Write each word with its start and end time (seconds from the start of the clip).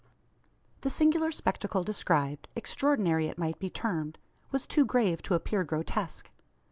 The 0.81 0.89
singular 0.89 1.29
spectacle 1.31 1.83
described 1.83 2.47
extraordinary 2.55 3.27
it 3.27 3.37
might 3.37 3.59
be 3.59 3.69
termed 3.69 4.17
was 4.49 4.65
too 4.65 4.83
grave 4.83 5.21
to 5.21 5.35
appear 5.35 5.63
grotesque. 5.63 6.27